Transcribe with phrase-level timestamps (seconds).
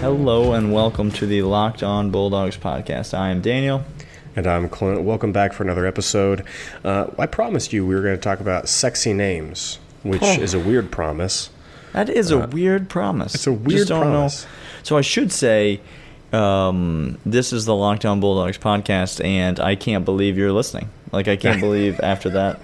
[0.00, 3.12] Hello and welcome to the Locked On Bulldogs podcast.
[3.16, 3.84] I am Daniel.
[4.34, 5.02] And I'm Clint.
[5.02, 6.44] Welcome back for another episode.
[6.84, 10.40] Uh, I promised you we were going to talk about sexy names, which Oh.
[10.40, 11.50] is a weird promise.
[11.92, 13.34] That is a weird promise.
[13.34, 14.46] Uh, it's a Just weird don't know- promise.
[14.82, 15.80] So I should say,
[16.32, 20.88] um, this is the Locked On Bulldogs podcast, and I can't believe you're listening.
[21.12, 22.60] Like I can't believe after that,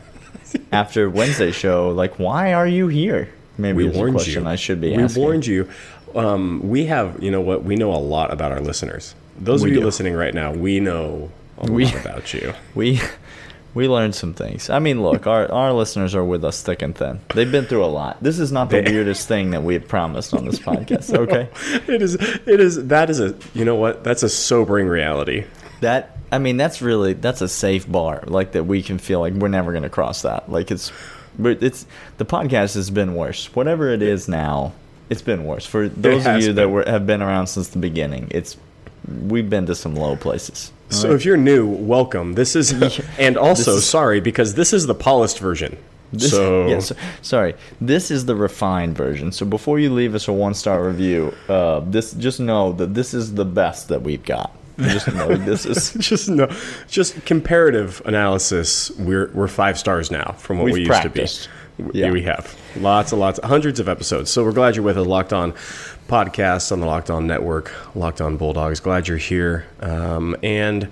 [0.72, 3.28] after Wednesday show, like why are you here?
[3.58, 4.48] Maybe We warned question you.
[4.50, 5.22] I should be we asking.
[5.22, 5.68] warned you.
[6.16, 7.64] Um, we have, you know what?
[7.64, 9.14] We know a lot about our listeners.
[9.38, 9.86] Those We of you do.
[9.86, 12.54] listening right now, we know a We- lot about you.
[12.74, 13.00] We
[13.74, 14.70] we learned some things.
[14.70, 17.20] I mean, look, our our listeners are with us thick and thin.
[17.34, 18.16] They've been through a lot.
[18.22, 21.12] This is not the They- weirdest thing that we have promised on this podcast.
[21.14, 21.48] Okay,
[21.92, 22.14] It is.
[22.14, 22.86] It is.
[22.86, 23.34] That is a.
[23.54, 24.02] You know what?
[24.02, 25.44] That's a sobering reality.
[25.82, 29.34] that I mean, that's really that's a safe bar, like that we can feel like
[29.34, 30.50] we're never going to cross that.
[30.50, 30.90] Like it's,
[31.38, 31.84] but it's
[32.16, 33.54] the podcast has been worse.
[33.54, 34.72] Whatever it is now,
[35.10, 38.28] it's been worse for those of you that were have been around since the beginning.
[38.30, 38.56] It's
[39.22, 40.72] we've been to some low places.
[40.90, 42.34] So if you're new, welcome.
[42.34, 42.72] This is,
[43.18, 45.76] and also is- sorry because this is the polished version.
[46.12, 47.54] This, so yeah, so- sorry.
[47.80, 49.32] This is the refined version.
[49.32, 53.14] So before you leave us a one star review, uh, this just know that this
[53.14, 54.56] is the best that we've got.
[54.78, 56.54] Just know this is just no,
[56.86, 58.90] just comparative analysis.
[58.98, 61.44] We're we're five stars now from what We've we used practiced.
[61.44, 61.55] to be.
[61.92, 62.10] Yeah.
[62.10, 64.30] We have lots and lots, hundreds of episodes.
[64.30, 65.06] So we're glad you're with us.
[65.06, 65.52] Locked On
[66.08, 68.80] podcast on the Locked On Network, Locked On Bulldogs.
[68.80, 69.66] Glad you're here.
[69.80, 70.84] Um, and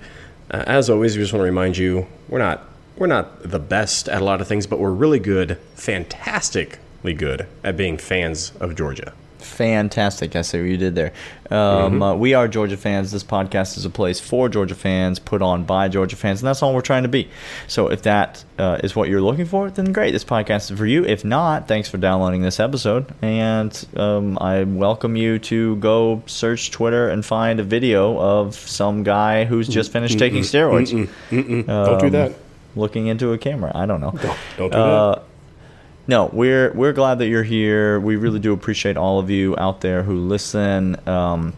[0.51, 2.63] uh, as always, we just want to remind you we're not
[2.97, 7.47] we're not the best at a lot of things, but we're really good, fantastically good
[7.63, 9.13] at being fans of Georgia.
[9.45, 10.35] Fantastic.
[10.35, 11.13] I see what you did there.
[11.51, 13.11] Um, uh, we are Georgia fans.
[13.11, 16.61] This podcast is a place for Georgia fans, put on by Georgia fans, and that's
[16.63, 17.29] all we're trying to be.
[17.67, 20.11] So if that uh, is what you're looking for, then great.
[20.11, 21.05] This podcast is for you.
[21.05, 26.71] If not, thanks for downloading this episode, and um, I welcome you to go search
[26.71, 30.89] Twitter and find a video of some guy who's just finished taking steroids.
[31.29, 32.33] Don't do Um, that.
[32.75, 33.71] Looking into a camera.
[33.73, 34.11] I don't know.
[34.57, 35.23] Don't do Uh, that.
[36.07, 37.99] No, we're we're glad that you're here.
[37.99, 40.97] We really do appreciate all of you out there who listen.
[41.07, 41.53] Um,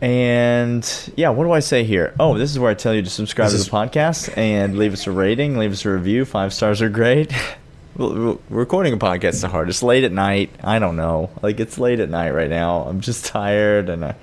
[0.00, 2.14] and yeah, what do I say here?
[2.20, 4.92] Oh, this is where I tell you to subscribe This to the podcast and leave
[4.92, 6.24] us a rating, leave us a review.
[6.24, 7.32] Five stars are great.
[7.96, 9.68] Recording a podcast is hard.
[9.68, 10.50] It's late at night.
[10.62, 11.30] I don't know.
[11.42, 12.82] Like it's late at night right now.
[12.82, 14.04] I'm just tired and.
[14.04, 14.14] I,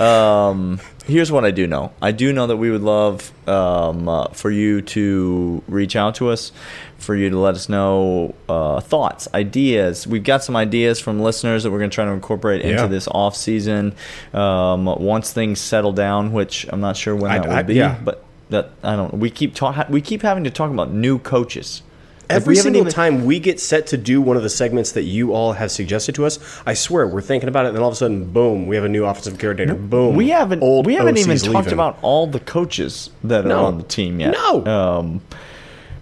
[0.00, 1.92] um, here's what I do know.
[2.02, 6.28] I do know that we would love um, uh, for you to reach out to
[6.30, 6.52] us,
[6.98, 10.06] for you to let us know uh, thoughts, ideas.
[10.06, 12.86] We've got some ideas from listeners that we're going to try to incorporate into Yeah.
[12.86, 13.94] this off season.
[14.32, 17.74] Um, once things settle down, which I'm not sure when I- that will I- be,
[17.74, 17.96] yeah.
[18.04, 19.14] but that I don't.
[19.14, 21.82] We keep talk, We keep having to talk about new coaches.
[22.30, 24.50] Like, Every we haven't single even- time we get set to do one of the
[24.50, 27.76] segments that you all have suggested to us, I swear we're thinking about it, and
[27.76, 29.74] then all of a sudden, boom, we have a new offensive coordinator.
[29.74, 31.72] Boom, We haven't old we haven't even OC's talked leaving.
[31.72, 34.32] about all the coaches that are on the team yet.
[34.32, 34.66] No.
[34.66, 35.20] Um,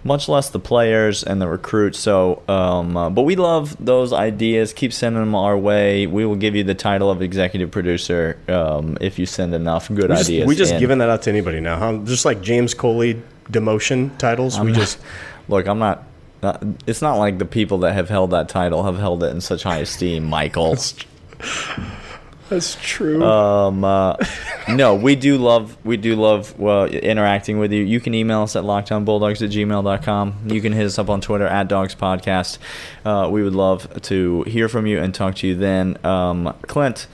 [0.03, 1.99] much less the players and the recruits.
[1.99, 4.71] So, um, uh, but we love those ideas.
[4.73, 6.07] Keep sending them our way.
[6.07, 10.09] We will give you the title of executive producer um, if you send enough good
[10.09, 10.47] We just, ideas.
[10.47, 10.79] we just in.
[10.79, 11.99] giving that out to anybody now, huh?
[12.05, 13.21] Just like James Coley
[13.51, 14.99] demotion titles, we I'm not- just
[15.49, 15.67] look.
[15.67, 16.03] I'm not.
[16.43, 19.41] Not- it's not like the people that have held that title have held it in
[19.41, 20.75] such high esteem, Michael.
[22.49, 23.23] that's true.
[23.23, 24.15] Um, uh,
[24.69, 27.83] no, we do love we do love well interacting with you.
[27.83, 30.35] You can email us at lockedonbulldogs at gmail.com.
[30.47, 32.57] You can hit us up on Twitter at Dogs Podcast.
[33.03, 35.97] Uh, we would love to hear from you and talk to you then.
[36.05, 37.07] Um, Clint,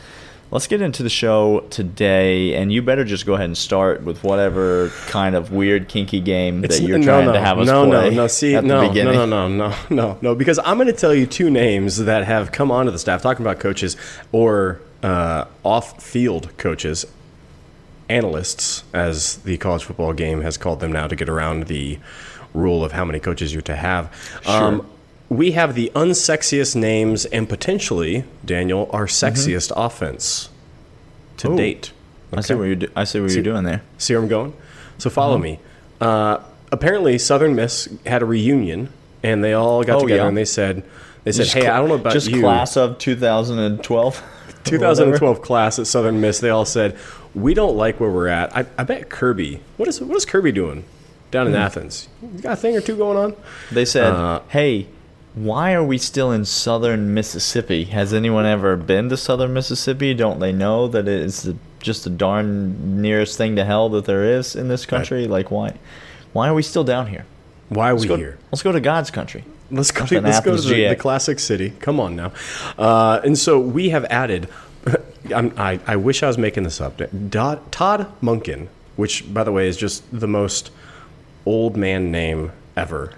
[0.54, 4.24] let's get into the show today, and you better just go ahead and start with
[4.24, 7.66] whatever kind of weird kinky game It's- that you're no, trying no, to have us
[7.68, 8.12] no, play.
[8.12, 9.14] No, no, see, at the no, no, beginning.
[9.16, 12.52] no, no, no, no, no, because I'm going to tell you two names that have
[12.52, 13.98] come onto the staff, talking about coaches
[14.32, 17.04] or uh, off-field coaches,
[18.08, 21.98] analysts, as the college football game has called them now to get around the
[22.54, 24.12] rule of how many coaches you're to have.
[24.46, 24.88] Um,
[25.38, 30.50] we have the unsexiest names and potentially, Daniel, our sexiest offense
[31.38, 31.54] to Mm-hmm.
[31.54, 31.58] Ooh.
[31.58, 31.92] date.
[32.34, 33.82] I see what you're do- I see what you're doing there.
[33.98, 34.54] See where I'm going?
[34.98, 35.44] So follow Uh-huh.
[35.44, 35.60] me.
[36.02, 36.38] Uh,
[36.72, 38.90] apparently, Southern Miss had a reunion,
[39.22, 40.28] and they all got Oh, together yeah.
[40.28, 40.84] and they said,
[41.24, 44.24] "They said, Just hey, cl- I don't know about just you, class of 2012.
[44.64, 46.40] 2012 class at Southern Miss.
[46.40, 46.96] They all said,
[47.36, 48.56] we don't like where we're at.
[48.56, 49.60] I, I bet Kirby.
[49.78, 50.86] What is what is Kirby doing
[51.32, 52.08] down in Athens?
[52.22, 53.36] You got a thing or two going on?
[53.72, 54.88] They said, Uh, "Hey,
[55.34, 57.86] why are we still in southern Mississippi?
[57.86, 60.14] Has anyone ever been to southern Mississippi?
[60.14, 64.24] Don't they know that it's the, just the darn nearest thing to hell that there
[64.24, 65.28] is in this country?
[65.28, 65.76] Like, why,
[66.34, 67.26] why are we still down here?
[67.70, 68.38] Why are we Let's go, here?
[68.52, 69.44] let's go to God's country.
[69.72, 71.72] Let's go, to, let's go to the, the classic city.
[71.80, 72.32] Come on now.
[72.78, 74.48] Uh, and so we have added
[75.34, 76.98] I'm, I, I wish I was making this up.
[76.98, 80.72] Todd Monken, which, by the way, is just the most
[81.46, 83.14] old man name ever.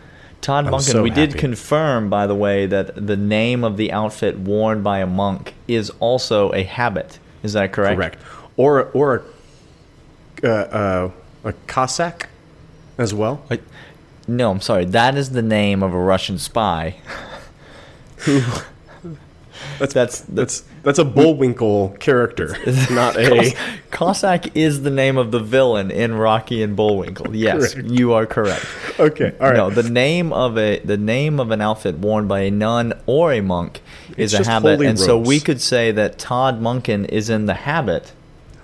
[0.46, 3.92] Todd I'm Monken, so we did confirm, by the way, that the name of the
[3.92, 7.18] outfit worn by a monk is also a habit.
[7.42, 7.96] Is that correct?
[7.96, 8.22] Correct.
[8.56, 9.24] Or or
[10.44, 11.12] a, uh, uh,
[11.46, 12.30] a Cossack
[13.00, 13.44] as well.
[13.50, 13.64] Wait,
[14.28, 14.86] No, I'm sorry.
[14.86, 16.98] That is the name of a Russian spy.
[18.18, 18.42] Who?
[19.80, 22.56] That's That's- that's that's a Bullwinkle character,
[22.92, 23.54] not a.
[23.92, 27.36] Cossack is the name of the villain in Rocky and Bullwinkle.
[27.36, 27.90] Yes, Correct.
[27.90, 28.66] you are correct.
[29.00, 29.58] Okay, all right.
[29.58, 33.34] No, the name of a the name of an outfit worn by a nun or
[33.34, 33.82] a monk
[34.16, 37.54] is It's a habit, and so we could say that Todd Monken is in the
[37.56, 38.14] habit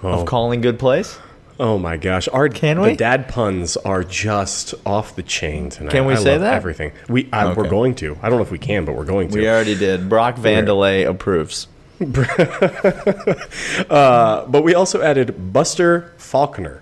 [0.03, 0.21] Oh.
[0.21, 1.19] of calling good plays.
[1.59, 2.89] Oh my gosh, our Can we?
[2.89, 5.91] the dad puns are just off the chain tonight.
[5.91, 6.55] Can we I say that?
[6.55, 8.17] Everything we I, we're going to.
[8.23, 9.37] I don't know if we can, but we're going to.
[9.37, 10.09] We already did.
[10.09, 11.67] Brock Vandelay approves.
[13.89, 16.81] Uh, but we also added Buster Faulkner.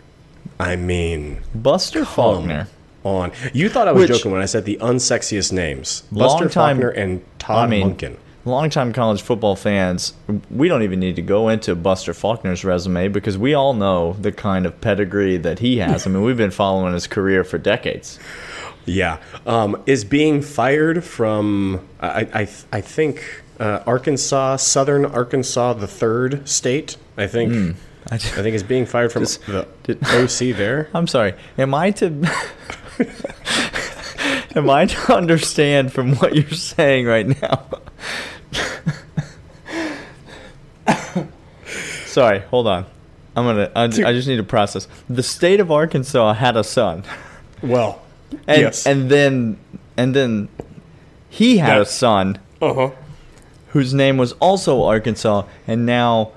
[0.60, 2.68] I mean, Buster Faulkner.
[3.04, 3.32] on.
[3.54, 6.90] You thought I was Which- joking when I said the unsexiest names: Buster time- Faulkner
[6.90, 8.18] and Todd I mean, Monken.
[8.46, 10.14] longtime college football fans,
[10.50, 14.32] we don't even need to go into Buster Faulkner's resume because we all know the
[14.32, 16.06] kind of pedigree that he has.
[16.06, 18.20] I mean, we've been following his career for decades.
[18.86, 25.88] Yeah, um, is being fired from I I, I think uh, Arkansas, Southern Arkansas, the
[25.88, 26.98] third state.
[27.18, 27.54] I think.
[27.54, 27.72] Hmm.
[28.10, 30.90] I I think is being fired from the did- OC there.
[30.96, 31.34] I'm sorry.
[31.58, 32.08] Am I to
[34.56, 37.66] Am I to understand from what you're saying right now?
[42.06, 42.86] sorry, hold on.
[43.36, 43.72] I'm gonna.
[43.76, 44.88] I, I just need to process.
[45.10, 47.04] The state of Arkansas had a son,
[47.62, 48.02] Well,
[48.48, 48.86] and yes.
[48.86, 49.58] and then
[49.98, 50.50] and then
[51.30, 52.90] he had a son uh huh.
[53.70, 56.32] Whose name was also Arkansas, and now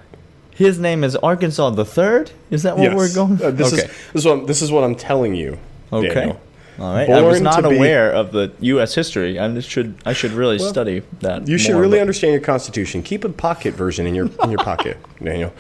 [0.55, 2.31] his name is Arkansas the Third.
[2.51, 2.97] Is that what Yes.
[2.97, 3.43] we're going?
[3.43, 3.83] Uh, this okay.
[3.83, 5.59] is this is what I'm, this is what I'm telling you.
[5.93, 6.15] Okay.
[6.15, 6.41] Daniel.
[6.79, 7.09] All right.
[7.09, 8.95] I was not to be- aware of the U.S.
[8.95, 9.39] history.
[9.39, 11.47] I should I should really study that.
[11.47, 13.03] You should more, really but- understand your Constitution.
[13.03, 15.53] Keep a pocket version in your in your pocket, Daniel.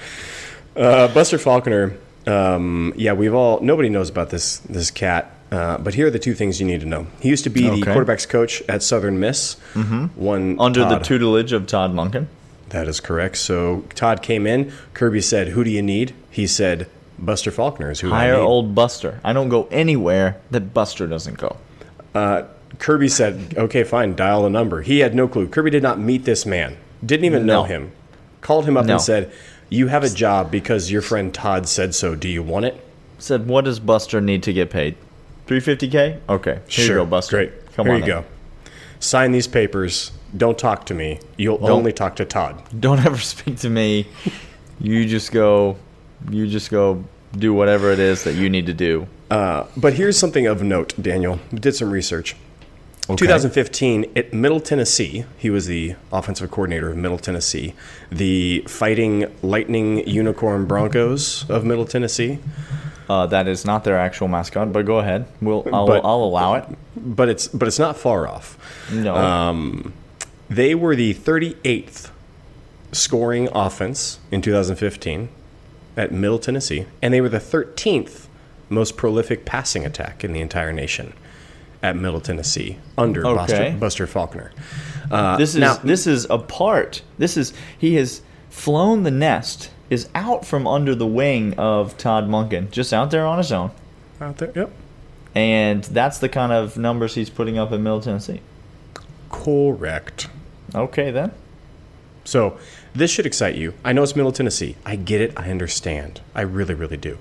[0.77, 1.95] Uh, Buster Faulkner.
[2.27, 5.32] Um, yeah, we've all nobody knows about this this cat.
[5.53, 7.07] Uh, but here are the two things you need to know.
[7.21, 9.57] He used to be the quarterbacks coach at Southern Miss.
[9.75, 10.07] Mm-hmm.
[10.19, 12.27] One under the tutelage of Todd Monken.
[12.71, 13.37] That is correct.
[13.37, 14.73] So Todd came in.
[14.95, 16.89] Kirby said, "Who do you need?" He said,
[17.19, 19.21] "Buster Faulkner is who I Hire need." old Buster.
[19.23, 21.59] I don't go anywhere that Buster doesn't go.
[22.15, 22.45] Uh,
[22.79, 25.49] Kirby said, "Okay, fine, dial a number." He had no clue.
[25.49, 26.79] Kirby did not meet this man.
[27.05, 27.93] Didn't even know him.
[28.41, 28.95] Called him up No.
[28.95, 29.31] and said,
[29.69, 32.15] "You have a job because your friend Todd said so.
[32.15, 32.83] Do you want it?"
[33.19, 34.97] Said, what does Buster need to get paid?
[35.47, 36.21] 350k.
[36.29, 37.37] Okay, here you go, Buster.
[37.37, 37.73] Great.
[37.75, 38.01] Come Here on.
[38.01, 38.21] you in.
[38.23, 38.25] go.
[39.01, 40.13] Sign these papers.
[40.37, 41.21] Don't talk to me.
[41.37, 42.63] You'll Don't- only talk to Todd.
[42.79, 44.07] Don't ever speak to me.
[44.81, 45.77] you just go.
[46.31, 47.05] You just go
[47.37, 49.07] do whatever it is that you need to do.
[49.31, 51.41] Uh, but here's something of note, Daniel.
[51.51, 52.37] We did some research.
[53.11, 53.17] Okay.
[53.17, 57.75] 2015 at Middle Tennessee, he was the offensive coordinator of Middle Tennessee,
[58.13, 62.39] the Fighting Lightning Unicorn Broncos of Middle Tennessee.
[63.13, 65.27] Uh, that is not their actual mascot, but go ahead.
[65.43, 65.67] We'll.
[65.73, 66.65] I'll, But- I'll allow it.
[66.97, 68.57] But it's but it's not far off.
[68.91, 69.15] No.
[69.15, 69.93] Um,
[70.49, 72.11] they were the 38th
[72.93, 75.29] scoring offense in 2015
[75.97, 78.27] at Middle Tennessee, and they were the 13th
[78.71, 81.13] most prolific passing attack in the entire nation
[81.83, 83.77] at Middle Tennessee under Buster, Okay.
[83.79, 84.53] Buster Faulkner.
[85.11, 87.03] Uh, This is now, this is a part.
[87.19, 89.71] This is he has flown the nest.
[89.93, 93.73] Is out from under the wing of Todd Monken, just out there on his own,
[94.23, 94.51] out there.
[94.57, 94.71] Yep.
[95.35, 98.41] and that's the kind of numbers he's putting up in Middle Tennessee.
[99.31, 100.29] Correct.
[100.75, 101.33] Okay then.
[102.25, 102.59] So
[102.95, 103.75] this should excite you.
[103.85, 104.77] I know it's Middle Tennessee.
[104.87, 105.33] I get it.
[105.37, 106.23] I understand.
[106.35, 107.19] I really, really do.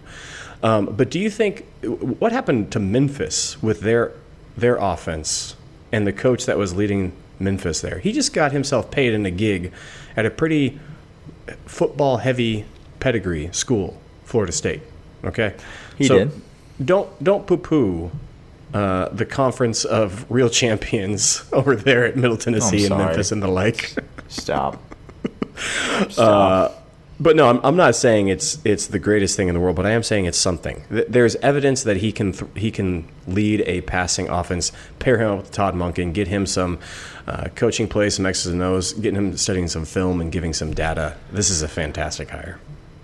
[0.64, 4.14] Um, but do you think what happened to Memphis with their
[4.56, 5.56] their offense
[5.92, 8.00] and the coach that was leading Memphis there?
[8.00, 9.74] He just got himself paid in a gig
[10.16, 10.80] at a pretty
[11.66, 12.66] football heavy
[13.00, 14.82] pedigree school, Florida State.
[15.24, 15.54] Okay,
[15.98, 16.32] He So did.
[16.84, 18.12] Don't don't poo poo.
[18.74, 22.98] Uh, the conference of real champions over there at Middle Tennessee and.
[22.98, 23.94] Memphis and the like.
[24.30, 24.82] Stop.
[27.22, 29.86] But no, I'm, I'm not saying it's it's the greatest thing in the world, but
[29.86, 30.82] I am saying it's something.
[30.90, 34.72] There's evidence that he can th- he can lead a passing offense.
[34.98, 36.80] Pair him up with Todd Monken, get him some
[37.28, 40.74] uh, coaching plays, some X's and O's, getting him studying some film and giving some
[40.74, 41.16] data.
[41.32, 42.60] This is a fantastic hire.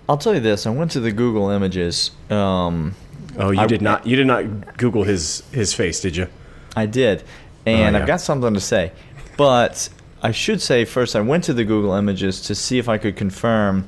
[0.08, 0.66] I'll tell you this.
[0.66, 2.10] I went to the Google Images.
[2.28, 2.96] Um,
[3.38, 6.26] Oh, you I- did not you did not Google his his face, did you?
[6.74, 7.22] I did,
[7.66, 8.02] and Oh, yeah.
[8.02, 8.90] I've got something to say,
[9.36, 9.88] but
[10.24, 13.14] I should say first, I went to the Google Images to see if I could
[13.14, 13.86] confirm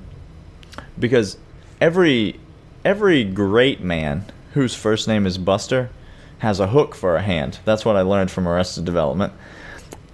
[1.01, 1.37] because
[1.81, 2.39] every
[2.85, 5.91] every great man whose first name is Buster
[6.39, 7.59] has a hook for a hand.
[7.65, 9.33] That's what I learned from Arrested Development.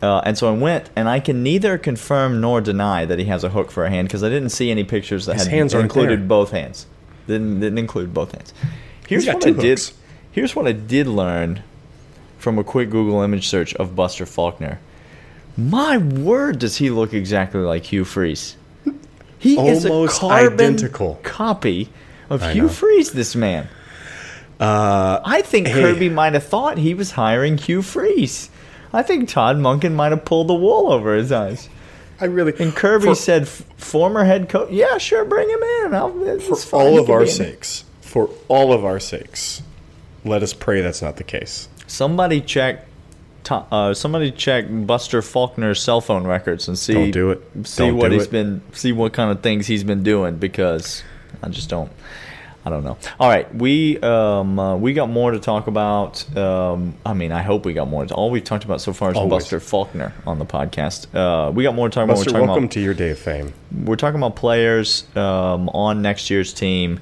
[0.02, 3.44] Uh, and so I went, and I can neither confirm nor deny that he has
[3.44, 5.74] a hook for a hand because I didn't see any pictures that His had hands
[5.74, 6.26] included there.
[6.26, 6.86] both hands.
[7.26, 8.52] Didn't didn't include both hands.
[9.08, 9.80] Here's what I did.
[10.32, 11.62] Here's what I did learn
[12.38, 14.78] from a quick Google image search of Buster Faulkner.
[15.56, 18.56] My word, does he look exactly like Hugh Freeze?
[19.38, 21.20] He is a carbon identical.
[21.22, 21.88] copy
[22.30, 22.68] of I Hugh know.
[22.68, 23.12] Freeze.
[23.12, 23.68] This man.
[24.58, 25.74] Uh, I think Hey.
[25.82, 28.48] Kirby might have thought he was hiring Hugh Freeze.
[28.92, 31.68] I think Todd Monken might have pulled the wool over his eyes.
[32.18, 35.94] I really And Kirby for, said, "Former head coach, yeah, sure, bring him in.
[35.94, 39.60] I'll, for fine, all he of our be in." sakes, for all of our sakes,
[40.24, 41.68] let us pray that's not the case.
[41.86, 42.86] Somebody check,
[43.50, 46.94] Uh, somebody check Buster Faulkner's cell phone records and see.
[46.94, 47.42] Don't do it.
[47.66, 48.30] See Don't what he's it.
[48.30, 48.62] been.
[48.72, 51.02] See what kind of things he's been doing because
[51.42, 51.90] I just don't.
[52.64, 52.98] I don't know.
[53.20, 56.36] All right, we um, uh, we got more to talk about.
[56.36, 58.04] Um, I mean, I hope we got more.
[58.04, 59.30] To, all we've talked about so far is Always.
[59.30, 61.06] Buster Faulkner on the podcast.
[61.14, 62.16] Uh, we got more to talk about.
[62.16, 63.52] Buster, We're talking welcome about to your day of fame.
[63.84, 66.98] we're talking about players um, on next year's team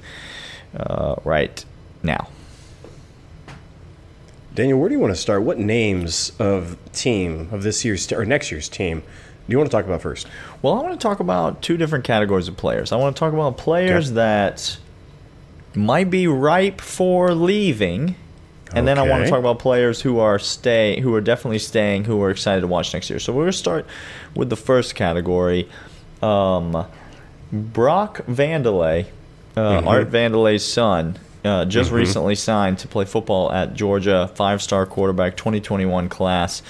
[0.77, 1.65] uh, right
[2.03, 2.27] now.
[4.55, 5.43] Daniel, where do you want to start?
[5.43, 9.75] What names of team of this year's or next year's team do you want to
[9.77, 10.27] talk about first?
[10.61, 12.91] Well, I want to talk about two different categories of players.
[12.91, 14.15] I want to talk about players Okay.
[14.15, 14.77] that
[15.75, 18.15] might be ripe for leaving,
[18.73, 22.05] and then I want to talk about players who are stay, who are definitely staying,
[22.05, 23.19] who are excited to watch next year.
[23.19, 23.85] So we're going to start
[24.35, 25.69] with the first category.
[26.23, 26.87] Um,
[27.51, 29.05] Brock Vandelay,
[29.55, 29.85] uh, Mhm.
[29.87, 31.95] Art Vandelay's son, uh, just Mhm.
[31.95, 36.61] recently signed to play football at Georgia, five-star quarterback, 2021 class.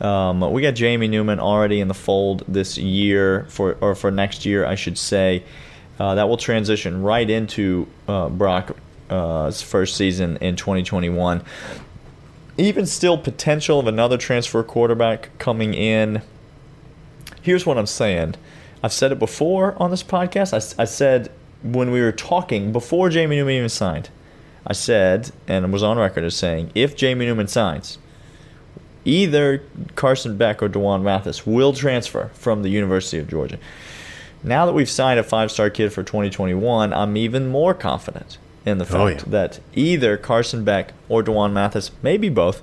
[0.00, 4.46] Um, we got Jamie Newman already in the fold this year for or for next
[4.46, 5.42] year, I should say.
[5.98, 8.72] Uh, that will transition right into uh, Brock's
[9.10, 11.42] uh, first season in 2021.
[12.56, 16.22] Even still, potential of another transfer quarterback coming in.
[17.42, 18.34] Here's what I'm saying.
[18.82, 20.54] I've said it before on this podcast.
[20.78, 21.30] I, I said
[21.62, 24.08] when we were talking before Jamie Newman even signed,
[24.70, 27.98] I said and was on record as saying if Jamie Newman signs,
[29.04, 29.64] either
[29.96, 33.58] Carson Beck or D'Wan Mathis will transfer from the University of Georgia.
[34.44, 38.84] Now that we've signed a five-star kid for 2021, I'm even more confident in the
[38.84, 39.22] oh, fact Oh, yeah.
[39.26, 42.62] that either Carson Beck or D'Wan Mathis, maybe both,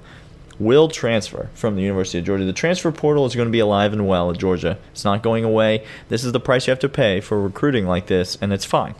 [0.59, 2.45] will transfer from the University of Georgia.
[2.45, 4.77] The transfer portal is going to be alive and well at Georgia.
[4.93, 5.85] It's not going away.
[6.07, 8.95] This is the price you have to pay for recruiting like this, and it's fine.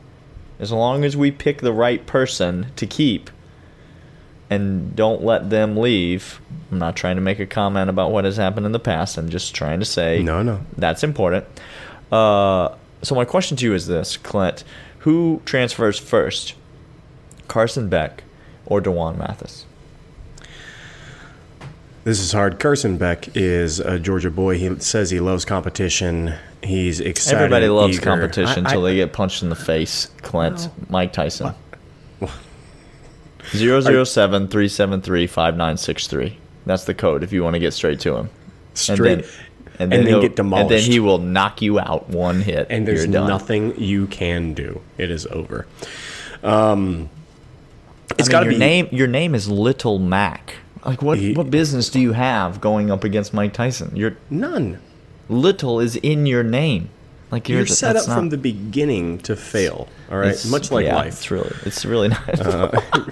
[0.60, 3.30] As long as we pick the right person to keep
[4.50, 6.40] and don't let them leave.
[6.72, 9.18] I'm not trying to make a comment about what has happened in the past.
[9.18, 10.62] I'm just trying to say No, no.
[10.78, 11.46] that's important.
[12.12, 12.70] Uh,
[13.02, 14.64] so my question to you is this, Clint:
[15.00, 16.54] Who transfers first,
[17.48, 18.24] Carson Beck
[18.66, 19.66] or D'Wan Mathis?
[22.06, 22.58] This is hard.
[22.60, 24.58] Carson Beck is a Georgia boy.
[24.58, 26.36] He says he loves competition.
[26.68, 27.38] He's excited.
[27.38, 28.04] Everybody loves eager.
[28.06, 30.08] competition until they get punched in the face.
[30.22, 31.54] Clint, Mike Tyson.
[33.52, 36.38] 007 373 5963.
[36.66, 38.30] That's the code if you want to get straight to him.
[38.74, 38.98] straight.
[39.00, 39.30] and then,
[39.80, 42.68] and then he'll- get And then he will knock you out one hit.
[42.70, 43.28] and there's You're done.
[43.30, 44.82] nothing you can do.
[44.98, 45.66] It is over.
[46.44, 47.10] Um,
[48.18, 48.88] it's I mean, got to be name.
[48.92, 50.56] Your name is Little Mac.
[50.86, 51.18] Like what?
[51.18, 53.92] He- what business do you have going up against Mike Tyson?
[53.96, 54.80] You're none.
[55.30, 56.90] Little is in your name.
[57.30, 59.90] Like you're, You're set up that's from the beginning to fail.
[60.10, 61.08] All right, it's- much like yeah, life.
[61.08, 62.40] It's really, it's really not.
[62.40, 62.72] Uh,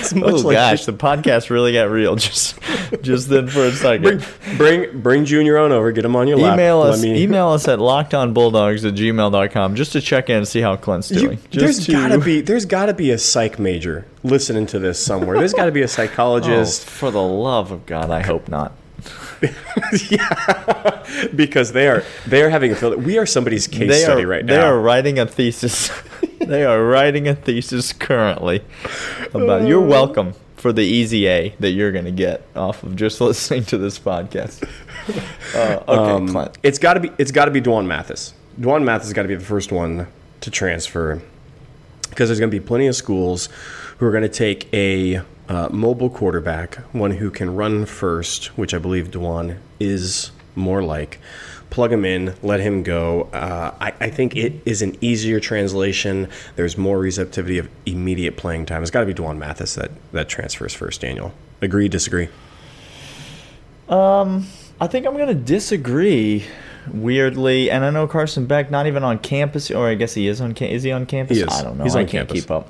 [0.00, 2.58] it's much oh like gosh, the podcast really got real just,
[3.00, 4.02] just then for a second.
[4.02, 5.92] bring, bring bring Junior on over.
[5.92, 6.56] Get him on your lap.
[6.56, 10.60] email us, me- email us at lockedonbulldogs at gmail.com just to check in and see
[10.60, 11.38] how Clint's You- doing.
[11.50, 15.38] there's just to, gotta be there's gotta be a psych major listening to this somewhere.
[15.38, 18.72] There's gotta be a Oh, psychologist for the love of God, I hope not.
[21.34, 23.04] because they are they are having a field.
[23.04, 24.54] We are somebody's case they study are, right now.
[24.54, 25.90] They are writing a thesis.
[26.40, 28.62] they are writing a thesis currently
[29.32, 29.66] about.
[29.66, 33.64] You're welcome for the easy A that you're going to get off of just listening
[33.64, 34.66] to this podcast.
[35.54, 38.32] Uh, okay, Um, it's got to be it's got to be D'Wan Mathis.
[38.58, 40.06] D'Wan Mathis has got to be the first one
[40.40, 41.20] to transfer
[42.08, 43.48] because there's going to be plenty of schools
[43.98, 48.74] who are going to take a uh, mobile quarterback, one who can run first, which
[48.74, 51.20] I believe D'Wan is more like.
[51.70, 53.22] Plug him in, let him go.
[53.32, 56.28] Uh, I, I think it is an easier translation.
[56.54, 58.82] There's more receptivity of immediate playing time.
[58.82, 61.34] It's got to be D'Wan Mathis that, that transfers first, Daniel.
[61.60, 62.28] Agree, disagree?
[63.88, 64.46] Um,
[64.80, 66.44] I think I'm gonna disagree.
[66.92, 70.42] Weirdly, and I know Carson Beck not even on campus, or I guess he is
[70.42, 70.54] on.
[70.56, 71.38] Is he on campus?
[71.38, 71.48] He is.
[71.48, 71.84] I don't know.
[71.84, 72.42] He's I on can't campus.
[72.42, 72.68] keep up.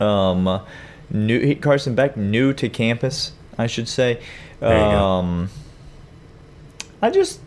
[0.00, 0.60] Um,
[1.10, 4.20] new Carson Beck new to campus, I should say.
[4.60, 4.98] There you go.
[4.98, 5.50] um,
[7.02, 7.40] I just,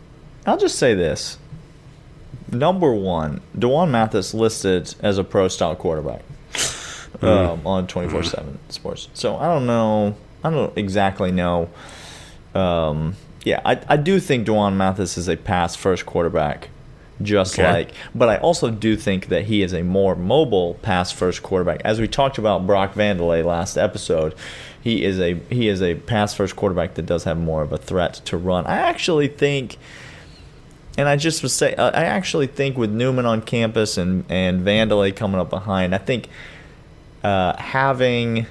[0.46, 1.38] I'll just say this.
[2.50, 7.26] Number one, D'Wan Mathis listed as a pro style quarterback Mm-hmm.
[7.26, 9.08] um, on twenty four seven Sports.
[9.12, 10.16] So I don't know.
[10.42, 11.68] I don't exactly know.
[12.54, 13.14] Um,
[13.44, 16.68] yeah, I, I do think D'Wan Mathis is a pass first quarterback,
[17.22, 17.70] just Okay.
[17.70, 17.90] like.
[18.14, 21.80] But I also do think that he is a more mobile pass first quarterback.
[21.84, 24.34] As we talked about Brock Vandelay last episode,
[24.80, 27.78] he is a he is a pass first quarterback that does have more of a
[27.78, 28.66] threat to run.
[28.66, 29.76] I actually think.
[30.98, 35.14] And I just was say, I actually think with Newman on campus and and Vandelay
[35.14, 36.28] coming up behind, I think
[37.22, 38.46] uh, having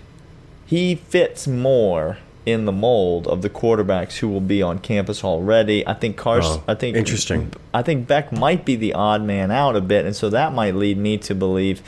[0.66, 2.18] he fits more
[2.50, 5.86] in the mold of the quarterbacks who will be on campus already.
[5.88, 6.62] I think Carson.
[6.62, 7.53] Oh, I think interesting.
[7.74, 10.75] I think Beck might be the odd man out a bit, and so that might
[10.75, 11.82] lead me to believe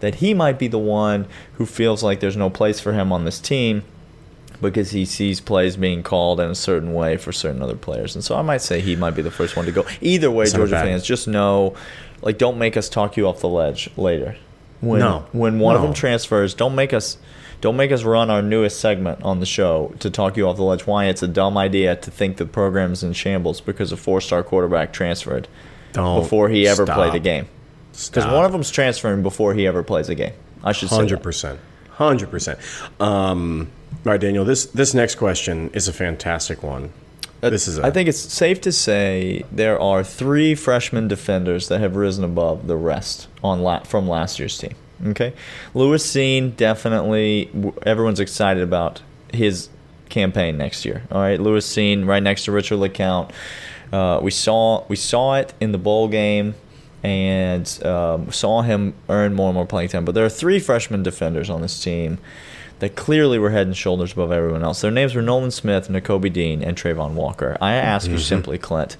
[0.00, 3.24] that he might be the one who feels like there's no place for him on
[3.24, 3.84] this team
[4.60, 8.14] because he sees plays being called in a certain way for certain other players.
[8.14, 9.84] And so I might say he might be the first one to go.
[10.00, 10.86] Either way, Georgia bad.
[10.86, 11.74] fans, just know,
[12.20, 14.36] like, don't make us talk you off the ledge later.
[14.82, 15.24] When, No.
[15.32, 17.16] When one of them transfers, don't make us.
[17.62, 20.64] Don't make us run our newest segment on the show to talk you off the
[20.64, 20.84] ledge.
[20.84, 24.92] Why it's a dumb idea to think the program's in shambles because a four-star quarterback
[24.92, 25.46] transferred
[25.92, 27.46] Don't before he ever played a game.
[27.92, 30.32] Because one of them's transferring before he ever plays a game.
[30.64, 30.96] I should say.
[30.96, 31.60] Hundred percent,
[31.90, 32.58] hundred percent.
[32.98, 33.70] Um,
[34.04, 34.44] all right, Daniel.
[34.44, 36.92] This this next question is a fantastic one.
[37.50, 37.78] This is.
[37.78, 42.24] I I think it's safe to say there are three freshman defenders that have risen
[42.24, 44.74] above the rest on la- from last year's team.
[45.04, 45.34] Okay,
[45.74, 47.50] Lewis Cine definitely.
[47.84, 49.68] Everyone's excited about his
[50.08, 51.02] campaign next year.
[51.10, 53.32] All right, Lewis Cine right next to Richard LeCounte.
[53.92, 56.54] Uh, we saw we saw it in the bowl game,
[57.02, 60.04] and um, saw him earn more and more playing time.
[60.04, 62.18] But there are three freshman defenders on this team
[62.82, 64.80] that clearly were head and shoulders above everyone else.
[64.80, 67.56] Their names were Nolan Smith, Nakobe Dean, and Travon Walker.
[67.60, 68.96] I ask you simply, Clint,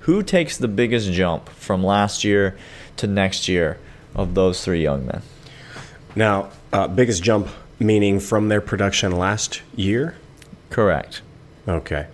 [0.00, 2.56] who takes the biggest jump from last year
[2.96, 3.78] to next year
[4.14, 5.20] of those three young men?
[6.16, 10.16] now uh, biggest jump meaning from their production last year.
[10.70, 11.20] Correct.
[11.68, 12.06] Okay.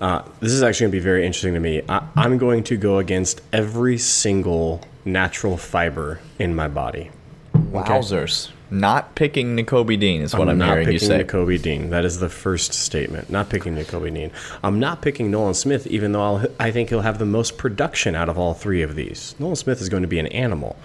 [0.00, 1.82] Uh, this is actually going to be very interesting to me.
[1.88, 7.12] I, I'm going to go against every single natural fiber in my body.
[7.54, 8.50] Wowzers.
[8.70, 11.24] Not picking Nakobe Dean is what I'm, not hearing you picking say.
[11.24, 11.90] Nakobe Dean.
[11.90, 13.30] That is the first statement.
[13.30, 14.30] Not picking Nakobe Dean.
[14.62, 18.14] I'm not picking Nolan Smith, even though I'll, I think he'll have the most production
[18.14, 19.34] out of all three of these.
[19.38, 20.76] Nolan Smith is going to be an animal.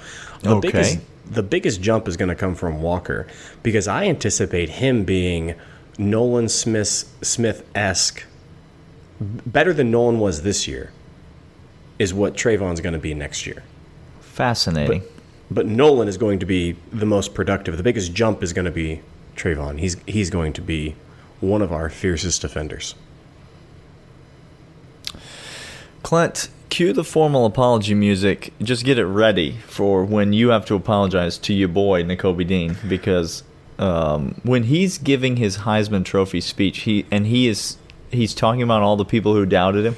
[0.41, 0.71] The Okay.
[0.71, 3.27] Biggest, the biggest jump is going to come from Walker
[3.63, 5.55] because I anticipate him being
[5.97, 8.23] Nolan Smith Smith esque,
[9.19, 10.91] better than Nolan was this year.
[11.99, 13.63] Is what Travon's going to be next year.
[14.21, 15.01] Fascinating.
[15.01, 15.12] But
[15.53, 17.77] Nolan is going to be the most productive.
[17.77, 19.01] The biggest jump is going to be
[19.35, 19.79] Travon.
[19.79, 20.95] He's he's going to be
[21.39, 22.95] one of our fiercest defenders.
[26.01, 28.53] Clint, cue the formal apology music.
[28.61, 32.75] Just get it ready for when you have to apologize to your boy Nakobe Dean
[32.87, 33.43] because
[33.79, 37.77] um, when he's giving his Heisman Trophy speech, he and he is
[38.11, 39.95] he's talking about all the people who doubted him.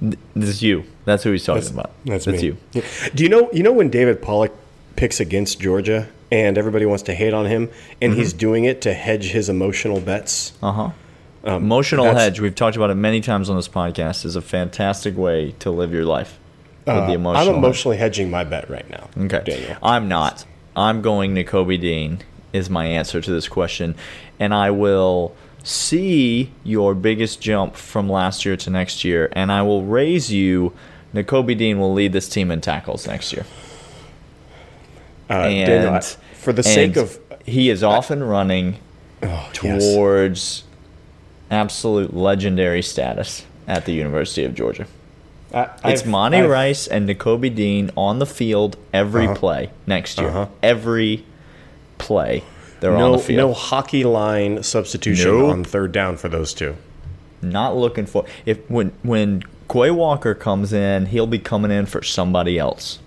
[0.34, 0.84] this is you.
[1.06, 1.92] That's who he's talking about.
[2.04, 2.48] That's, that's me.
[2.48, 2.56] you.
[2.72, 2.82] Yeah.
[3.14, 4.52] Do you know you know when David Pollack
[4.96, 7.70] picks against Georgia and everybody wants to hate on him
[8.02, 8.38] and he's Mm-hmm.
[8.38, 10.52] doing it to hedge his emotional bets?
[10.62, 10.90] Uh huh.
[11.44, 12.40] Um, Emotional hedge.
[12.40, 14.24] We've talked about it many times on this podcast.
[14.26, 16.38] Is a fantastic way to live your life
[16.86, 17.36] Uh, the emotional.
[17.40, 17.56] I'm hedge.
[17.64, 19.08] emotionally hedging my bet right now.
[19.16, 19.42] Okay.
[19.46, 19.76] Daniel.
[19.82, 20.44] I'm not.
[20.74, 22.18] I'm going to Kobe Dean
[22.52, 23.94] is my answer to this question,
[24.40, 29.62] and I will see your biggest jump from last year to next year, and I
[29.62, 30.72] will raise you.
[31.14, 33.44] Nakobe Dean will lead this team in tackles next year.
[35.28, 36.00] Uh, and Daniel, I-
[36.34, 38.76] for the sake of he is off and running
[39.22, 39.92] oh, yes.
[39.94, 40.64] towards
[41.50, 44.86] absolute legendary status at the University of Georgia.
[45.54, 49.34] I- It's Monty I've- Rice and Nakobe Dean on the field every Uh-huh.
[49.34, 50.28] play next year.
[50.28, 50.46] Uh-huh.
[50.62, 51.24] Every
[51.98, 52.42] play
[52.80, 53.38] they're on No, the field.
[53.38, 55.50] no hockey line substitution Nope.
[55.52, 56.76] on third down for those two.
[57.42, 62.02] Not looking for if when when Quay Walker comes in, he'll be coming in for
[62.02, 62.98] somebody else.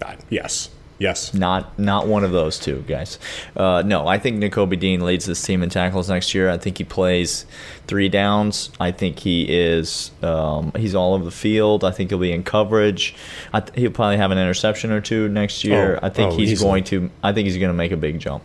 [0.00, 1.34] God, yes, yes.
[1.34, 3.18] Not not one of those two guys.
[3.56, 6.50] Uh, no, I think Nakobe Dean leads this team in tackles next year.
[6.50, 7.46] I think he plays
[7.86, 8.70] three downs.
[8.78, 11.82] I think he is um, he's all over the field.
[11.82, 13.14] I think he'll be in coverage.
[13.52, 15.98] I th- he'll probably have an interception or two next year.
[16.02, 16.68] Oh, I think oh, he's easily.
[16.68, 17.10] going to.
[17.22, 18.44] I think he's going to make a big jump.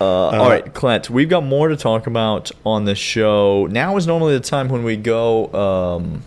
[0.00, 3.66] Uh, all right, Clint, we've got more to talk about on the show.
[3.70, 6.22] Now is normally the time when we go um,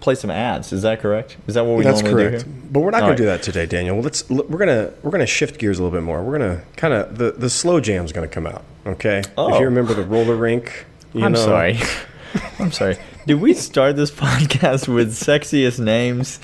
[0.00, 0.72] play some ads.
[0.72, 1.36] Is that correct?
[1.46, 2.44] Is that what we That's normally correct.
[2.44, 2.60] do here?
[2.70, 3.98] But we're not going to do that today, Daniel.
[4.00, 6.22] Let's we're gonna we're gonna shift gears a little bit more.
[6.22, 8.64] We're gonna kind of the the slow jam's going to come out.
[8.86, 9.22] Okay.
[9.38, 9.48] oh.
[9.48, 9.58] If Oh.
[9.60, 11.78] you remember the roller rink, you I'm know, sorry.
[12.58, 12.96] I'm sorry.
[13.26, 16.40] Did we start this podcast with sexiest names,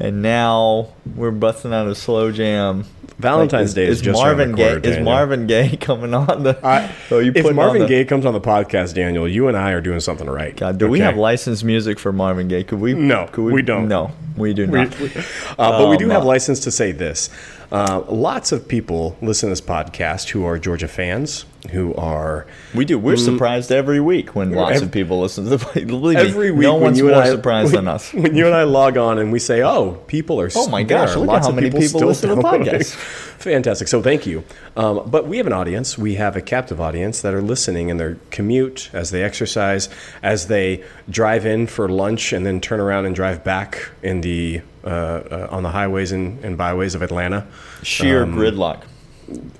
[0.00, 2.84] and now we're busting out a slow jam?
[3.18, 4.76] Valentine's is, Day is, is Marvin Gaye.
[4.76, 6.58] Is Marvin Gaye coming on the?
[6.64, 9.72] I, oh, you if Marvin the, Gaye comes on the podcast, Daniel, you and I
[9.72, 10.56] are doing something right.
[10.56, 12.62] God, do we have licensed music for Marvin Gaye?
[12.62, 12.94] Could we?
[12.94, 13.88] No, could we don't.
[13.88, 14.96] No, we do not.
[15.00, 15.10] we-
[15.58, 17.28] uh, but we do Um, have uh, license to say this.
[17.70, 22.86] Uh, lots of people listen to this podcast who are Georgia fans, who are We
[22.86, 22.98] do.
[22.98, 25.84] We're surprised every week when lots Ev- of people listen to the.
[25.86, 28.12] Me, every week no one's more I surprised when, than us.
[28.14, 31.14] When you and I log on and we say, "Oh, people are Oh my gosh,
[31.14, 32.94] look at how many people still listen to the podcast.
[33.38, 33.88] Fantastic.
[33.88, 34.44] So thank you.
[34.76, 35.98] Um, but we have an audience.
[35.98, 39.90] We have a captive audience that are listening in their commute, as they exercise,
[40.22, 44.62] as they drive in for lunch, and then turn around and drive back in the
[44.90, 47.46] on the highways and, and byways of Atlanta.
[47.82, 48.82] Sheer Um, gridlock.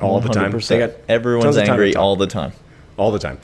[0.00, 0.50] all the time.
[0.58, 2.52] They got Everyone's tons of time angry all the time.
[2.96, 3.38] all the time.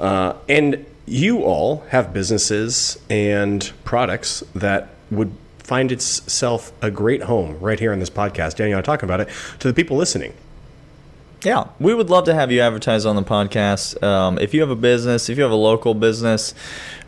[0.00, 7.58] Uh, and you all have businesses and products that would find itself a great home
[7.60, 8.56] right here on this podcast.
[8.56, 9.28] Daniel, I'm talking about it
[9.60, 10.32] to the people listening.
[11.44, 14.02] Yeah, we would love to have you advertise on the podcast.
[14.02, 16.52] Um, if you have a business, if you have a local business,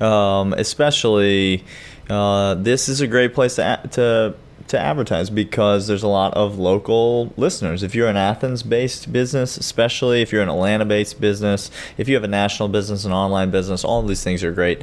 [0.01, 1.65] um, especially,
[2.11, 4.35] uh, this is a great place to to
[4.69, 7.83] to advertise because there's a lot of local listeners.
[7.83, 12.29] If you're an Athens-based business, especially if you're an Atlanta-based business, if you have a
[12.29, 14.83] national business, an online business, all of these things are great.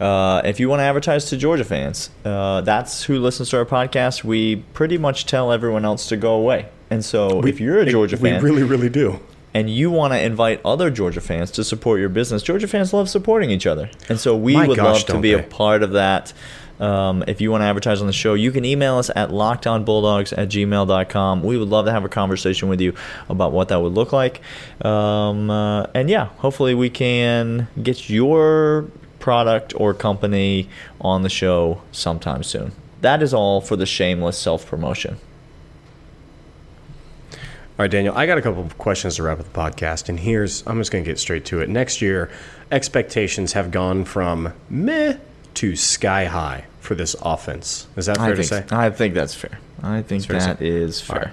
[0.00, 3.64] Uh, if you want to advertise to Georgia fans, uh, that's who listens to our
[3.64, 4.24] podcast.
[4.24, 6.68] We pretty much tell everyone else to go away.
[6.90, 9.20] And so, if you're a Georgia we fan, we really, really do.
[9.54, 13.08] and you want to invite other Georgia fans to support your business, Georgia fans love
[13.08, 13.88] supporting each other.
[14.08, 15.40] And so we My would gosh, love to be they.
[15.40, 16.32] a part of that.
[16.80, 20.36] Um, if you want to advertise on the show, you can email us at lockedonbulldogs
[20.36, 21.42] at gmail.com.
[21.42, 22.94] We would love to have a conversation with you
[23.28, 24.40] about what that would look like.
[24.84, 28.88] Um, uh, and yeah, hopefully we can get your
[29.18, 30.68] product or company
[31.00, 32.72] on the show sometime soon.
[33.00, 35.18] That is all for the shameless self promotion.
[37.32, 40.18] All right, Daniel, I got a couple of questions to wrap up the podcast, and
[40.18, 41.68] here's I'm just going to get straight to it.
[41.68, 42.28] Next year,
[42.72, 45.16] expectations have gone from meh
[45.58, 47.86] to sky high for this offense.
[47.96, 48.64] Is that fair to say?
[48.70, 49.58] I think that's fair.
[49.82, 51.32] I think fair that is fair.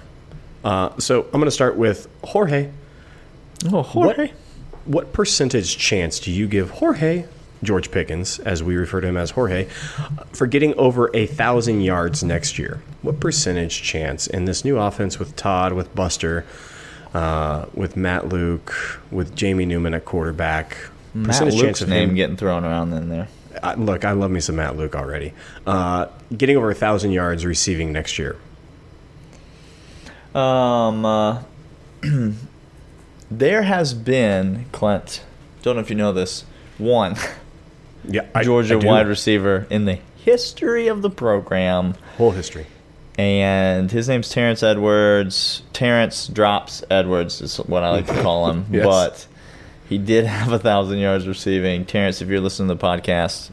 [0.64, 2.70] Uh, so I'm going to start with Jorge.
[3.72, 4.32] Oh, Jorge.
[4.84, 7.24] What percentage chance do you give Jorge,
[7.62, 9.64] George Pickens, as we refer to him as Jorge,
[10.32, 12.82] for getting over a thousand yards next year?
[13.02, 16.44] What percentage chance in this new offense with Todd, with Buster,
[17.14, 20.76] uh, with Matt Luke, with Jamie Newman at quarterback?
[21.14, 23.28] Matt percentage Luke's of name him- getting thrown around in there.
[23.62, 25.32] I, look, I love me some Matt Luke already.
[25.66, 28.36] Uh, getting over a thousand yards receiving next year.
[30.34, 31.42] Um, uh,
[33.30, 35.22] there has been Clint.
[35.62, 36.44] Don't know if you know this.
[36.78, 37.16] One
[38.04, 42.66] Yeah, I, Georgia I wide receiver in the history of the program, Whole history.
[43.18, 45.62] and his name's Terrence Edwards.
[45.72, 48.84] Terrence drops Edwards is what I like to call him, Yes.
[48.84, 49.26] but
[49.88, 51.84] he did have a thousand yards receiving.
[51.84, 53.50] Terrence, if you're listening to the podcast,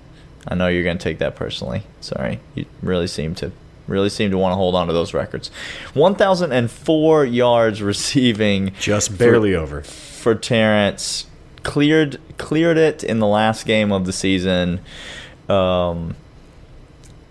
[0.47, 1.83] I know you're going to take that personally.
[2.01, 3.51] Sorry, you really seem to
[3.87, 5.51] really seem to want to hold on to those records.
[5.93, 9.81] 1,004 yards receiving, Just for- barely over.
[9.81, 11.25] for Terrence.
[11.63, 14.81] Cleared cleared it in the last game of the season.
[15.47, 16.15] Um,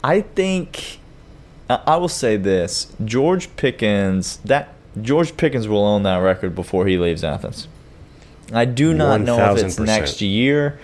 [0.03, 1.01] I think
[1.69, 6.97] I will say this: George Pickens that George Pickens will own that record before he
[6.97, 7.69] leaves Athens.
[8.53, 9.87] I do not know if it's 1000%.
[9.87, 10.79] next year,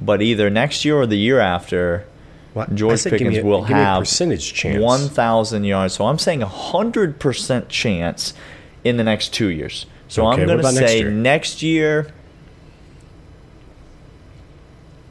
[0.00, 2.04] but either next year or the year after,
[2.54, 2.74] What?
[2.74, 4.82] George Pickens a- will give me a have percentage chance.
[4.82, 5.94] one thousand yards.
[5.94, 8.32] So I'm saying a hundred percent chance
[8.84, 9.86] in the next two years.
[10.08, 11.10] So Okay, I'm going to about next say year?
[11.10, 12.06] next year.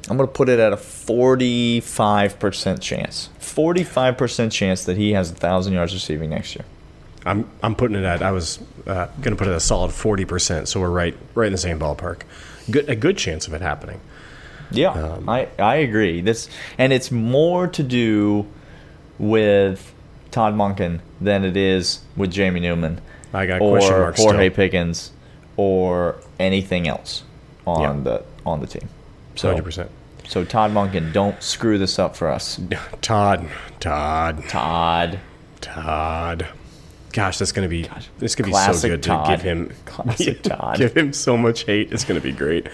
[0.10, 3.30] I'm going to put it at a 45% chance.
[3.40, 6.64] 45% chance that he has a 1,000 yards receiving next year.
[7.26, 9.92] I'm I'm putting it at I was uh, going to put it at a solid
[9.92, 10.68] forty percent.
[10.68, 12.22] So we're right right in the same ballpark.
[12.70, 14.00] Good a good chance of it happening.
[14.72, 16.22] Yeah, Um, I, I agree.
[16.22, 18.48] This and it's more to do
[19.20, 19.94] with
[20.32, 23.00] Todd Monken than it is with Jamie Newman
[23.34, 24.56] I got or question marks Jorge still.
[24.56, 25.12] Pickens
[25.58, 27.24] or anything else
[27.68, 28.04] on Yeah.
[28.04, 28.90] the on the team.
[29.36, 29.92] So Hundred percent.
[30.28, 32.60] so Todd Monken, don't screw this up for us.
[33.02, 33.48] Todd,
[33.80, 35.20] Todd, Todd.
[35.62, 36.48] Todd.
[37.16, 39.26] Gosh, that's going to be this could be so good Todd.
[39.26, 40.78] to give him Classic Todd.
[40.78, 41.94] give him so much hate.
[41.94, 42.68] It's going to be great.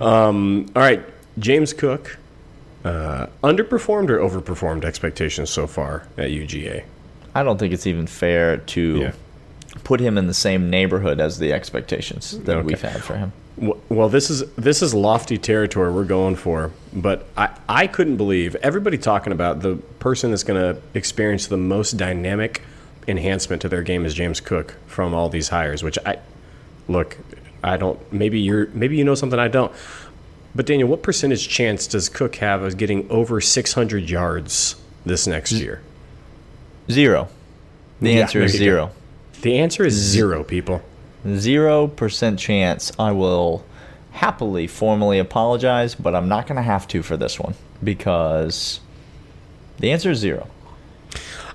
[0.00, 1.04] Um, all right,
[1.38, 2.16] James Cook,
[2.82, 6.84] uh, underperformed or overperformed expectations so far at UGA.
[7.34, 9.12] I don't think it's even fair to Yeah.
[9.84, 12.66] put him in the same neighborhood as the expectations that Okay.
[12.66, 13.32] we've had for him.
[13.90, 18.56] Well, this is this is lofty territory we're going for, but I, I couldn't believe
[18.62, 22.62] everybody talking about the person that's going to experience the most dynamic
[23.06, 25.82] enhancement to their game is James Cook from all these hires.
[25.82, 26.18] Which I
[26.88, 27.16] look,
[27.62, 28.00] I don't.
[28.12, 29.72] Maybe you're maybe you know something I don't.
[30.54, 35.50] But Daniel, what percentage chance does Cook have of getting over 600 yards this next
[35.52, 35.82] year?
[36.90, 37.28] Zero.
[38.00, 38.58] The Yeah, answer is go.
[38.58, 38.90] zero.
[39.42, 40.80] The answer is zero, people.
[41.36, 43.64] Zero percent chance I will
[44.12, 48.78] happily formally apologize, but I'm not going to have to for this one because
[49.78, 50.46] the answer is zero.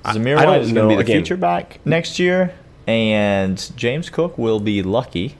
[0.05, 2.53] Zamir I White is going to be the again- feature back next year,
[2.87, 5.35] and James Cook will be lucky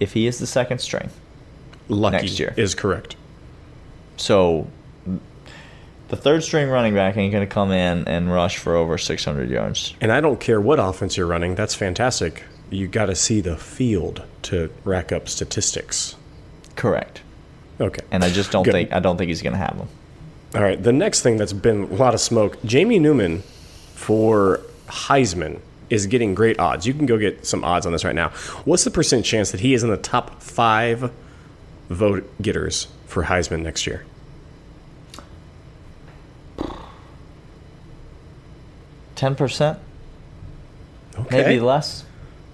[0.00, 1.10] if he is the second string.
[1.88, 2.54] Lucky Next year.
[2.56, 3.14] is correct.
[4.16, 4.66] So
[6.08, 9.50] the third string running back ain't going to come in and rush for over 600
[9.50, 9.94] yards.
[10.00, 11.54] And I don't care what offense you're running.
[11.54, 12.44] That's fantastic.
[12.70, 16.16] You got to see the field to rack up statistics.
[16.76, 17.20] Correct.
[17.80, 18.02] Okay.
[18.10, 18.72] And I just don't Good.
[18.72, 19.88] think I don't think he's going to have them.
[20.54, 20.82] All right.
[20.82, 22.56] The next thing that's been a lot of smoke.
[22.64, 23.42] Jamie Newman
[23.94, 26.86] for Heisman is getting great odds.
[26.86, 28.30] You can go get some odds on this right now.
[28.64, 31.12] What's the percent chance that he is in the top five
[31.88, 34.04] vote getters for Heisman next year?
[39.14, 39.78] Ten percent,
[41.18, 41.42] Okay.
[41.42, 42.04] maybe less.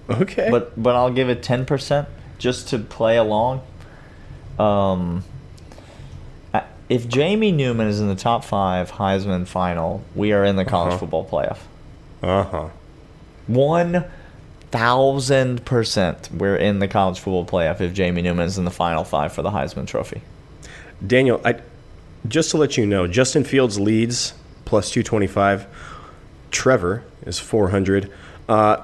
[0.09, 0.49] Okay.
[0.51, 3.61] but but I'll give it ten percent just to play along.
[4.59, 5.23] Um,
[6.91, 10.89] if Jamie Newman is in the top five Heisman final, we are in the college
[10.89, 10.97] Uh-huh.
[10.99, 11.57] football playoff.
[12.21, 12.69] uh huh.
[13.47, 14.05] One
[14.71, 19.03] thousand percent, we're in the college football playoff if Jamie Newman is in the final
[19.03, 20.21] five for the Heisman Trophy.
[21.05, 21.55] Daniel, I,
[22.27, 24.33] just to let you know, Justin Fields leads
[24.65, 25.65] plus 225.
[26.51, 28.11] Trevor is 400.
[28.47, 28.77] Uh,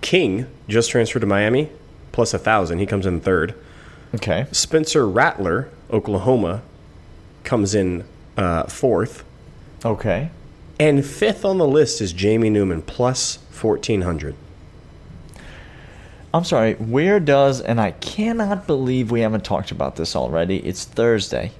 [0.00, 1.70] King just transferred to Miami
[2.12, 2.78] plus a plus 1,000.
[2.78, 3.54] He comes in third.
[4.14, 6.62] Okay, Spencer Rattler, Oklahoma,
[7.46, 8.04] comes in
[8.36, 9.24] uh, fourth.
[9.84, 10.30] okay.
[10.78, 14.34] And fifth on the list is Jamie Newman plus 1,400.
[16.34, 16.74] I'm sorry.
[16.74, 20.58] Where does and I cannot believe we haven't talked about this already.
[20.58, 21.52] It's Thursday.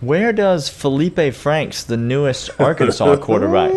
[0.00, 3.72] Where does Felipe Franks, the newest Arkansas quarterback,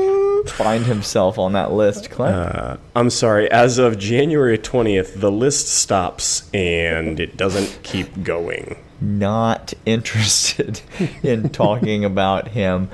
[0.51, 2.36] find himself on that list, Clint?
[2.36, 8.77] Uh, I'm sorry, as of January 20th, the list stops and it doesn't keep going.
[9.01, 10.82] Not interested
[11.23, 12.89] in talking about him.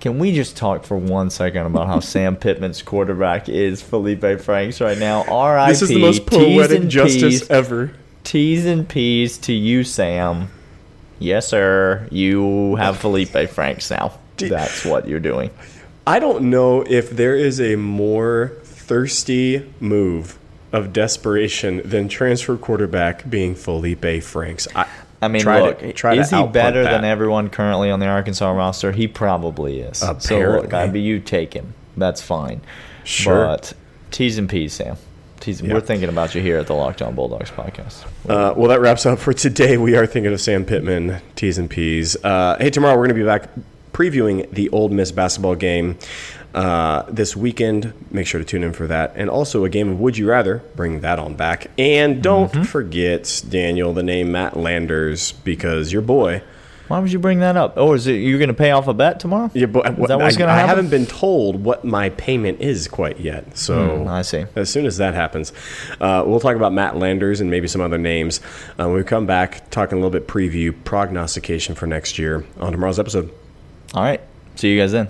[0.00, 4.80] Can we just talk for one second about how Sam Pittman's quarterback is Felipe Franks
[4.82, 5.24] right now?
[5.24, 5.72] R.I.P.
[5.72, 7.50] This is the most poetic justice P's.
[7.50, 7.92] ever.
[8.22, 10.48] T's and P's to you, Sam.
[11.18, 12.06] Yes, sir.
[12.10, 14.18] You have Felipe Franks now.
[14.36, 15.50] That's what you're doing.
[16.06, 20.38] I don't know if there is a more thirsty move
[20.72, 24.68] of desperation than transfer quarterback being Felipe Franks.
[24.74, 24.86] I,
[25.22, 26.90] I mean, try look, to, try is he better that.
[26.90, 28.92] than everyone currently on the Arkansas roster?
[28.92, 29.98] He probably is.
[29.98, 30.78] So look, Apparently.
[30.78, 31.72] I mean, you take him.
[31.96, 32.60] That's fine.
[33.04, 33.46] Sure.
[33.46, 33.72] But
[34.10, 34.96] T's and P's, Sam.
[35.40, 35.74] T's, Yeah.
[35.74, 38.04] We're thinking about you here at the Locked On Bulldogs podcast.
[38.28, 39.76] Uh, well, that wraps up for today.
[39.78, 42.16] We are thinking of Sam Pittman, T's and P's.
[42.22, 43.48] Uh, hey, tomorrow we're going to be back
[43.94, 45.96] previewing the Ole Miss basketball game
[46.54, 47.94] uh, this weekend.
[48.10, 49.12] Make sure to tune in for that.
[49.16, 50.58] And also a game of Would You Rather.
[50.76, 51.70] Bring that on back.
[51.78, 52.62] And don't Mm-hmm.
[52.64, 56.42] forget, Daniel, the name Matt Landers, because your boy.
[56.88, 57.74] Why would you bring that up?
[57.78, 59.50] Oh, is it you're going to pay off a bet tomorrow?
[59.54, 60.64] Yeah, but Is that what's I, gonna happen?
[60.64, 63.56] I haven't been told what my payment is quite yet.
[63.56, 64.44] So Hmm, I see.
[64.54, 65.54] As soon as that happens,
[65.98, 68.40] uh, we'll talk about Matt Landers and maybe some other names.
[68.78, 72.72] Uh, when we come back, talking a little bit preview, prognostication for next year on
[72.72, 73.32] tomorrow's episode.
[73.94, 74.20] All right.
[74.56, 75.08] See you guys then.